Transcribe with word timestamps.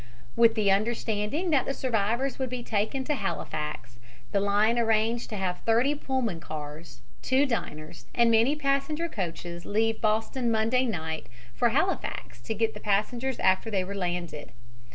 With 0.35 0.55
the 0.55 0.71
understanding 0.71 1.51
that 1.51 1.67
the 1.67 1.75
survivors 1.75 2.39
would 2.39 2.49
be 2.49 2.63
taken 2.63 3.03
to 3.03 3.13
Halifax 3.13 3.99
the 4.31 4.39
line 4.39 4.79
arranged 4.79 5.29
to 5.29 5.35
have 5.35 5.59
thirty 5.59 5.93
Pullman 5.93 6.39
cars, 6.39 7.01
two 7.21 7.45
diners 7.45 8.07
and 8.15 8.31
many 8.31 8.55
passenger 8.55 9.07
coaches 9.07 9.63
leave 9.63 10.01
Boston 10.01 10.49
Monday 10.49 10.85
night 10.87 11.27
for 11.53 11.69
Halifax 11.69 12.41
to 12.41 12.55
get 12.55 12.73
the 12.73 12.79
passengers 12.79 13.37
after 13.37 13.69
they 13.69 13.83
were 13.83 13.93
landed. 13.93 14.51